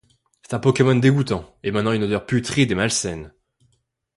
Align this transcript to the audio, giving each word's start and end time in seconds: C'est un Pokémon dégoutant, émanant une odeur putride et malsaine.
C'est 0.41 0.55
un 0.55 0.59
Pokémon 0.59 0.95
dégoutant, 0.95 1.55
émanant 1.61 1.91
une 1.91 2.01
odeur 2.05 2.25
putride 2.25 2.71
et 2.71 2.73
malsaine. 2.73 3.31